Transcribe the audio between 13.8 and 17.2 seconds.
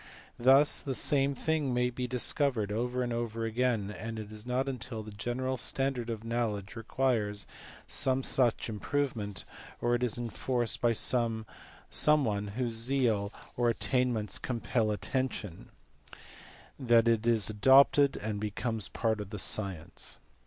HOLY WOOD. 170 attainments compel attention, that